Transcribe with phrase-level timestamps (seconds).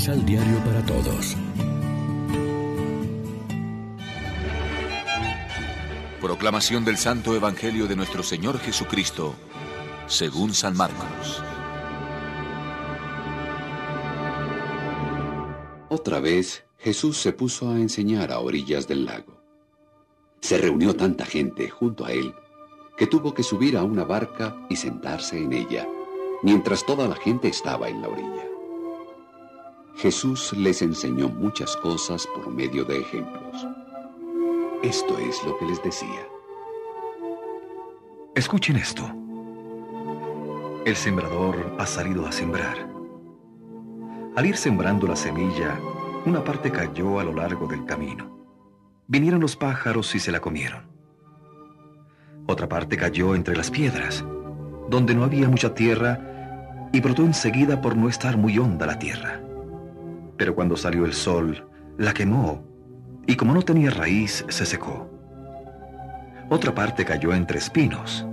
[0.00, 1.36] Misal Diario para Todos.
[6.22, 9.34] Proclamación del Santo Evangelio de nuestro Señor Jesucristo,
[10.06, 11.42] según San Marcos.
[15.90, 19.42] Otra vez Jesús se puso a enseñar a orillas del lago.
[20.40, 22.32] Se reunió tanta gente junto a él
[22.96, 25.86] que tuvo que subir a una barca y sentarse en ella,
[26.42, 28.49] mientras toda la gente estaba en la orilla.
[30.00, 33.68] Jesús les enseñó muchas cosas por medio de ejemplos.
[34.82, 36.26] Esto es lo que les decía.
[38.34, 39.02] Escuchen esto.
[40.86, 42.88] El sembrador ha salido a sembrar.
[44.36, 45.78] Al ir sembrando la semilla,
[46.24, 48.40] una parte cayó a lo largo del camino.
[49.06, 50.80] Vinieron los pájaros y se la comieron.
[52.46, 54.24] Otra parte cayó entre las piedras,
[54.88, 59.42] donde no había mucha tierra, y brotó enseguida por no estar muy honda la tierra.
[60.40, 62.64] Pero cuando salió el sol, la quemó,
[63.26, 65.10] y como no tenía raíz, se secó.
[66.48, 68.24] Otra parte cayó entre espinos.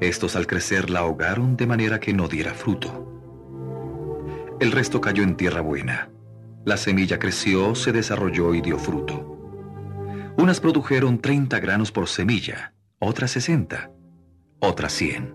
[0.00, 3.22] Estos al crecer la ahogaron de manera que no diera fruto.
[4.60, 6.10] El resto cayó en tierra buena.
[6.66, 10.34] La semilla creció, se desarrolló y dio fruto.
[10.36, 13.90] Unas produjeron 30 granos por semilla, otras 60,
[14.60, 15.34] otras 100.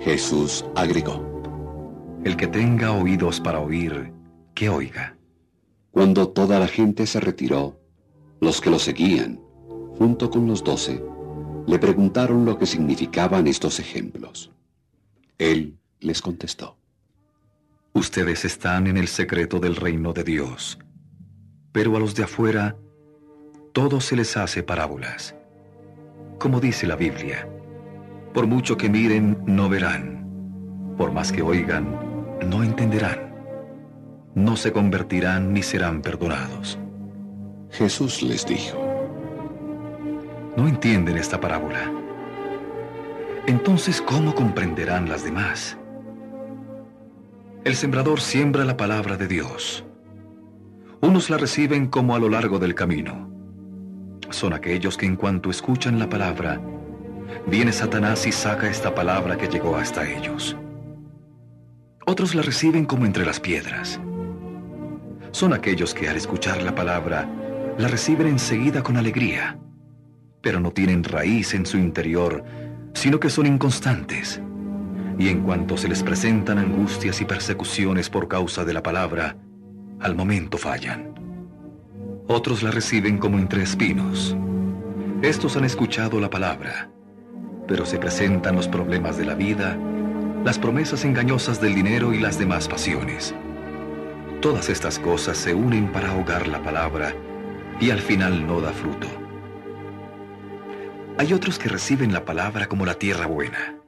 [0.00, 4.12] Jesús agregó, El que tenga oídos para oír,
[4.54, 5.16] que oiga.
[5.90, 7.78] Cuando toda la gente se retiró,
[8.40, 9.40] los que lo seguían,
[9.98, 11.02] junto con los doce,
[11.66, 14.52] le preguntaron lo que significaban estos ejemplos.
[15.38, 16.76] Él les contestó.
[17.92, 20.78] Ustedes están en el secreto del reino de Dios,
[21.72, 22.76] pero a los de afuera
[23.72, 25.34] todo se les hace parábolas.
[26.38, 27.48] Como dice la Biblia,
[28.32, 33.33] por mucho que miren, no verán, por más que oigan, no entenderán,
[34.34, 36.78] no se convertirán ni serán perdonados.
[37.70, 38.78] Jesús les dijo,
[40.56, 41.92] No entienden esta parábola.
[43.46, 45.76] Entonces, ¿cómo comprenderán las demás?
[47.64, 49.84] El sembrador siembra la palabra de Dios.
[51.00, 53.30] Unos la reciben como a lo largo del camino.
[54.30, 56.60] Son aquellos que en cuanto escuchan la palabra,
[57.46, 60.56] viene Satanás y saca esta palabra que llegó hasta ellos.
[62.06, 64.00] Otros la reciben como entre las piedras.
[65.34, 67.28] Son aquellos que al escuchar la palabra,
[67.76, 69.58] la reciben enseguida con alegría,
[70.40, 72.44] pero no tienen raíz en su interior,
[72.92, 74.40] sino que son inconstantes
[75.18, 79.36] y en cuanto se les presentan angustias y persecuciones por causa de la palabra,
[79.98, 81.12] al momento fallan.
[82.28, 84.36] Otros la reciben como entre espinos.
[85.20, 86.90] Estos han escuchado la palabra,
[87.66, 89.76] pero se presentan los problemas de la vida,
[90.44, 93.34] las promesas engañosas del dinero y las demás pasiones.
[94.44, 97.14] Todas estas cosas se unen para ahogar la palabra
[97.80, 99.08] y al final no da fruto.
[101.16, 103.80] Hay otros que reciben la palabra como la tierra buena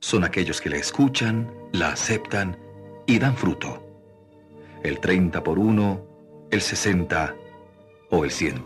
[0.00, 2.56] son aquellos que la escuchan, la aceptan
[3.06, 3.86] y dan fruto.
[4.82, 6.02] El 30 por uno,
[6.50, 7.34] el 60
[8.10, 8.64] o el 100.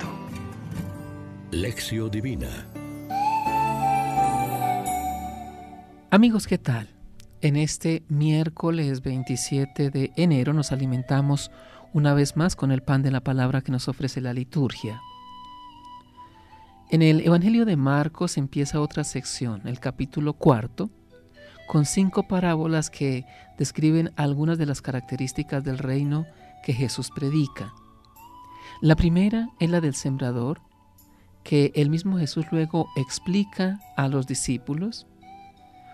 [1.51, 2.69] Lección Divina
[6.11, 6.96] Amigos, ¿qué tal?
[7.47, 11.53] En este miércoles 27 de enero nos alimentamos
[11.93, 15.01] una vez más con el pan de la palabra que nos ofrece la liturgia.
[16.91, 20.91] En el Evangelio de Marcos empieza otra sección, el capítulo cuarto,
[21.69, 23.25] con cinco parábolas que
[23.57, 26.27] describen algunas de las características del reino
[26.65, 27.73] que Jesús predica.
[28.83, 30.63] La primera es la del sembrador,
[31.45, 35.07] que el mismo Jesús luego explica a los discípulos.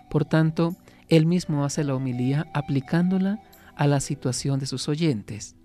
[0.09, 0.75] Por tanto,
[1.15, 3.39] él mismo hace la homilía aplicándola
[3.75, 5.55] a la situación de sus oyentes.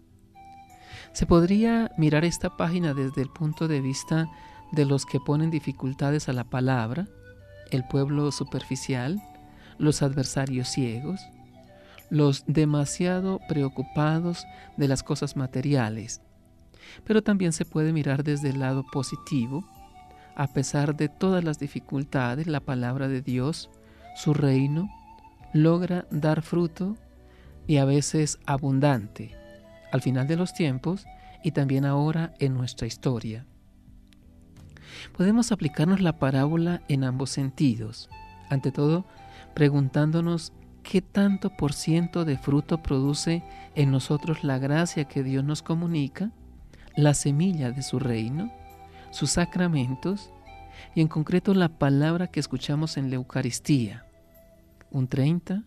[1.13, 4.29] Se podría mirar esta página desde el punto de vista
[4.73, 7.09] de los que ponen dificultades a la palabra,
[7.71, 9.23] el pueblo superficial,
[9.79, 11.21] los adversarios ciegos,
[12.11, 14.47] los demasiado preocupados
[14.77, 16.21] de las cosas materiales.
[17.05, 19.65] Pero también se puede mirar desde el lado positivo.
[20.35, 23.71] A pesar de todas las dificultades, la palabra de Dios,
[24.15, 24.89] su reino,
[25.53, 26.97] logra dar fruto
[27.67, 29.37] y a veces abundante
[29.93, 31.07] al final de los tiempos
[31.43, 33.47] y también ahora en nuestra historia.
[35.17, 38.09] Podemos aplicarnos la parábola en ambos sentidos.
[38.51, 39.05] Ante todo,
[39.55, 40.53] preguntándonos
[40.83, 43.43] qué tanto por ciento de fruto produce
[43.75, 46.33] en nosotros la gracia que Dios nos comunica,
[46.97, 48.51] la semilla de su reino,
[49.11, 50.31] sus sacramentos
[50.95, 54.08] y en concreto la palabra que escuchamos en la Eucaristía.
[54.91, 55.65] Un 30,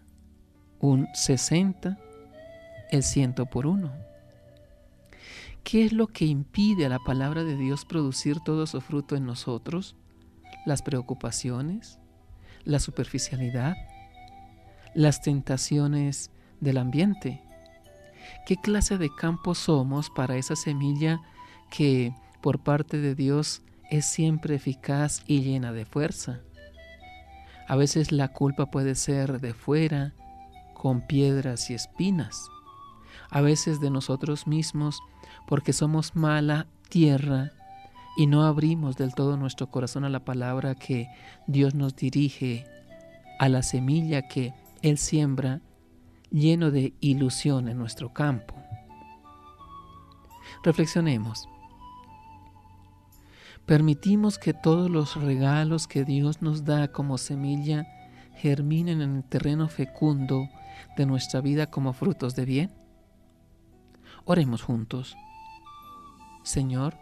[0.79, 1.97] un 60,
[2.91, 3.91] el ciento por uno.
[5.63, 9.25] ¿Qué es lo que impide a la palabra de Dios producir todo su fruto en
[9.25, 9.95] nosotros?
[10.65, 12.00] Las preocupaciones,
[12.63, 13.75] la superficialidad,
[14.95, 17.41] las tentaciones del ambiente.
[18.45, 21.21] ¿Qué clase de campo somos para esa semilla
[21.69, 26.41] que por parte de Dios es siempre eficaz y llena de fuerza?
[27.71, 30.13] A veces la culpa puede ser de fuera,
[30.73, 32.50] con piedras y espinas.
[33.29, 35.00] A veces de nosotros mismos,
[35.47, 37.53] porque somos mala tierra
[38.18, 41.07] y no abrimos del todo nuestro corazón a la palabra que
[41.47, 42.65] Dios nos dirige,
[43.39, 45.62] a la semilla que Él siembra
[46.29, 48.53] lleno de ilusión en nuestro campo.
[50.62, 51.47] Reflexionemos.
[53.65, 57.87] Permitimos que todos los regalos que Dios nos da como semilla
[58.35, 60.49] germinen en el terreno fecundo
[60.97, 62.71] de nuestra vida como frutos de bien.
[64.25, 65.15] Oremos juntos.
[66.43, 66.97] Señor,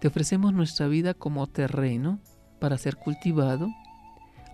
[0.00, 2.20] te ofrecemos nuestra vida como terreno
[2.58, 3.68] para ser cultivado.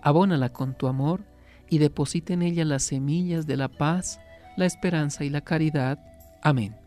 [0.01, 1.25] Abónala con tu amor
[1.69, 4.19] y deposita en ella las semillas de la paz,
[4.55, 5.99] la esperanza y la caridad.
[6.41, 6.86] Amén.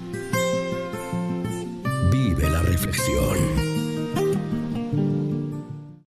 [2.41, 3.90] Vive la reflexión.